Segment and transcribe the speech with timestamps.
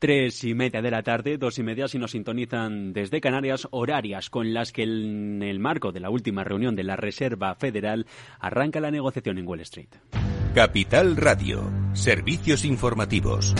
[0.00, 4.30] Tres y media de la tarde, dos y media si nos sintonizan desde Canarias, horarias
[4.30, 8.06] con las que en el marco de la última reunión de la Reserva Federal
[8.38, 9.90] arranca la negociación en Wall Street.
[10.54, 13.54] Capital Radio, servicios informativos.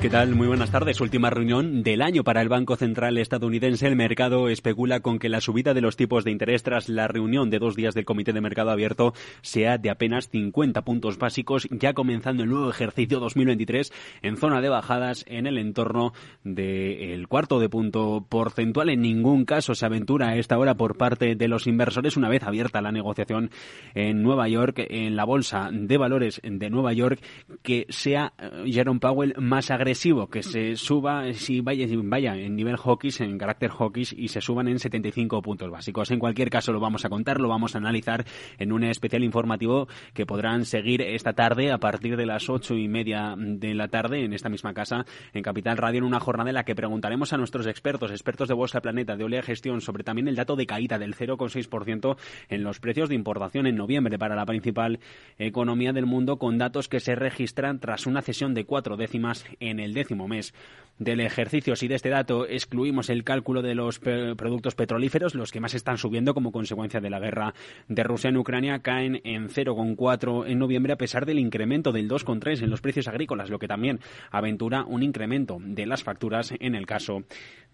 [0.00, 0.34] ¿Qué tal?
[0.34, 0.98] Muy buenas tardes.
[1.02, 3.86] Última reunión del año para el Banco Central estadounidense.
[3.86, 7.50] El mercado especula con que la subida de los tipos de interés tras la reunión
[7.50, 11.92] de dos días del Comité de Mercado Abierto sea de apenas 50 puntos básicos, ya
[11.92, 17.68] comenzando el nuevo ejercicio 2023 en zona de bajadas en el entorno del cuarto de
[17.68, 18.88] punto porcentual.
[18.88, 22.42] En ningún caso se aventura a esta hora por parte de los inversores una vez
[22.42, 23.50] abierta la negociación
[23.94, 27.20] en Nueva York, en la Bolsa de Valores de Nueva York,
[27.62, 29.89] que sea eh, Jerome Powell más agresivo
[30.30, 34.78] que se suba, si vaya, en nivel hockey, en carácter hockey, y se suban en
[34.78, 36.10] 75 puntos básicos.
[36.12, 38.24] En cualquier caso, lo vamos a contar, lo vamos a analizar
[38.58, 42.86] en un especial informativo que podrán seguir esta tarde a partir de las ocho y
[42.86, 46.54] media de la tarde en esta misma casa, en Capital Radio, en una jornada en
[46.54, 50.28] la que preguntaremos a nuestros expertos, expertos de Bolsa Planeta, de Olea Gestión, sobre también
[50.28, 52.16] el dato de caída del 0,6%
[52.48, 55.00] en los precios de importación en noviembre para la principal
[55.36, 59.79] economía del mundo, con datos que se registran tras una cesión de cuatro décimas en
[59.80, 60.54] el décimo mes
[61.00, 61.74] del ejercicio.
[61.74, 65.98] Si de este dato excluimos el cálculo de los productos petrolíferos, los que más están
[65.98, 67.54] subiendo como consecuencia de la guerra
[67.88, 72.62] de Rusia en Ucrania, caen en 0,4 en noviembre a pesar del incremento del 2,3
[72.62, 73.98] en los precios agrícolas, lo que también
[74.30, 77.24] aventura un incremento de las facturas en el caso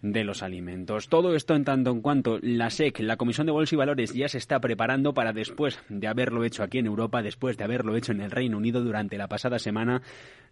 [0.01, 1.09] de los alimentos.
[1.09, 4.29] Todo esto en tanto en cuanto la SEC, la Comisión de Bolsa y Valores, ya
[4.29, 8.11] se está preparando para después de haberlo hecho aquí en Europa, después de haberlo hecho
[8.13, 10.01] en el Reino Unido durante la pasada semana,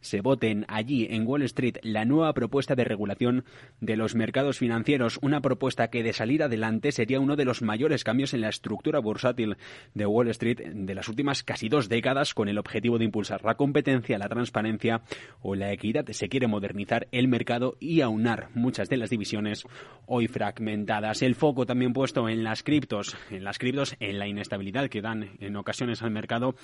[0.02, 3.46] se voten allí en Wall Street la nueva propuesta de regulación
[3.82, 8.04] de los mercados financieros, una propuesta que de salir adelante sería uno de los mayores
[8.04, 9.58] cambios en la estructura bursátil
[9.94, 13.56] de Wall Street de las últimas casi dos décadas con el objetivo de impulsar la
[13.56, 15.02] competencia, la transparencia
[15.42, 16.06] o la equidad.
[16.12, 19.64] Se quiere modernizar el mercado y aunar muchas de las divisiones
[20.08, 21.22] hoy fragmentadas.
[21.22, 25.32] El foco también puesto en las criptos, en las criptos, en la inestabilidad que dan
[25.40, 26.56] en ocasiones al mercado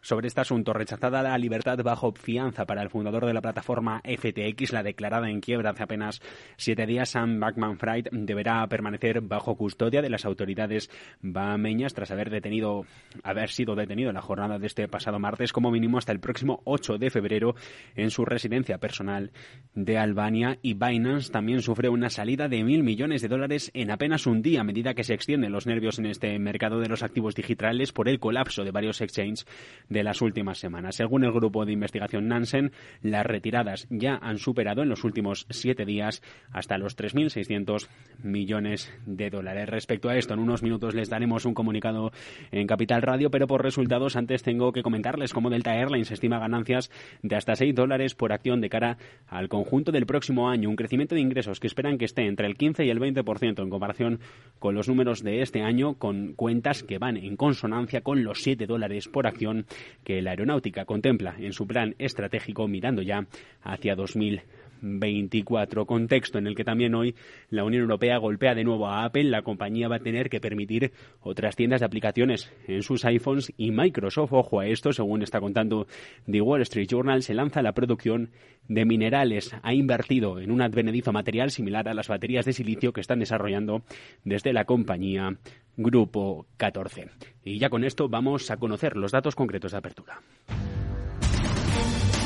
[0.00, 4.72] sobre este asunto, rechazada la libertad bajo fianza para el fundador de la plataforma FTX,
[4.72, 6.20] la declarada en quiebra hace apenas
[6.56, 12.86] siete días, Sam Backman-Fried deberá permanecer bajo custodia de las autoridades bahameñas tras haber detenido,
[13.22, 16.60] haber sido detenido en la jornada de este pasado martes, como mínimo hasta el próximo
[16.64, 17.54] 8 de febrero
[17.94, 19.32] en su residencia personal
[19.74, 20.58] de Albania.
[20.62, 24.60] Y Binance también sufre una salida de mil millones de dólares en apenas un día,
[24.60, 28.08] a medida que se extienden los nervios en este mercado de los activos digitales por
[28.08, 29.46] el colapso de varios exchanges
[29.88, 30.96] de las últimas semanas.
[30.96, 32.72] Según el grupo de investigación Nansen,
[33.02, 36.22] las retiradas ya han superado en los últimos siete días
[36.52, 37.88] hasta los 3.600
[38.22, 39.68] millones de dólares.
[39.68, 42.12] Respecto a esto, en unos minutos les daremos un comunicado
[42.50, 46.90] en Capital Radio, pero por resultados antes tengo que comentarles cómo Delta Airlines estima ganancias
[47.22, 48.98] de hasta 6 dólares por acción de cara
[49.28, 52.56] al conjunto del próximo año, un crecimiento de ingresos que esperan que esté entre el
[52.56, 54.20] 15 y el 20% en comparación
[54.58, 58.66] con los números de este año, con cuentas que van en consonancia con los 7
[58.66, 59.66] dólares por acción
[60.04, 63.26] que la aeronáutica contempla en su plan estratégico mirando ya
[63.62, 67.14] hacia 2024, contexto en el que también hoy
[67.50, 69.24] la Unión Europea golpea de nuevo a Apple.
[69.24, 73.70] La compañía va a tener que permitir otras tiendas de aplicaciones en sus iPhones y
[73.70, 75.86] Microsoft, ojo a esto, según está contando
[76.30, 78.30] The Wall Street Journal, se lanza la producción
[78.68, 79.54] de minerales.
[79.62, 83.82] Ha invertido en un advenedizo material similar a las baterías de silicio que están desarrollando
[84.24, 85.38] desde la compañía
[85.80, 87.08] Grupo 14.
[87.48, 90.20] Y ya con esto vamos a conocer los datos concretos de apertura.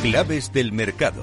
[0.03, 1.23] Claves del mercado.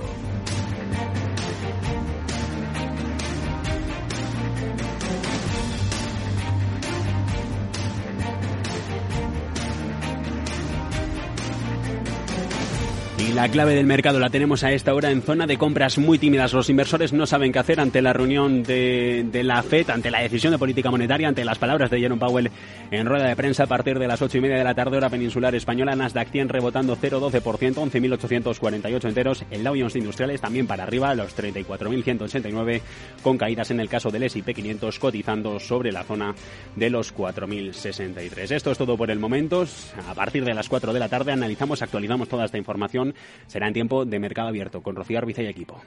[13.40, 16.52] La clave del mercado la tenemos a esta hora en zona de compras muy tímidas.
[16.52, 20.20] Los inversores no saben qué hacer ante la reunión de, de la FED, ante la
[20.20, 22.52] decisión de política monetaria, ante las palabras de Jerome Powell
[22.92, 25.10] en rueda de prensa a partir de las ocho y media de la tarde, hora
[25.10, 25.96] peninsular española.
[25.96, 29.46] Nasdaq 100 rebotando 0,12%, 11.848 enteros.
[29.50, 32.81] El Dow Jones Industriales también para arriba, los 34.189,
[33.24, 36.36] con caídas en el caso del S&P 500 cotizando sobre la zona
[36.75, 38.52] de los 4.063.
[38.52, 39.66] Esto es todo por el momento.
[40.10, 43.13] A partir de las 4 de la tarde analizamos, actualizamos toda esta información
[43.48, 45.81] será en tiempo de mercado abierto con Rocío Arbiza y equipo.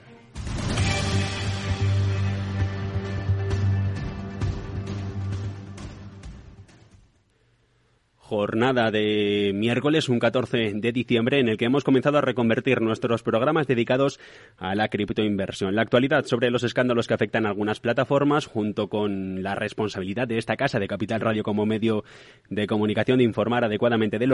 [8.32, 13.22] jornada de miércoles, un 14 de diciembre, en el que hemos comenzado a reconvertir nuestros
[13.22, 14.18] programas dedicados
[14.56, 15.74] a la criptoinversión.
[15.74, 20.38] La actualidad sobre los escándalos que afectan a algunas plataformas, junto con la responsabilidad de
[20.38, 22.04] esta casa de Capital Radio como medio
[22.48, 24.30] de comunicación de informar adecuadamente de los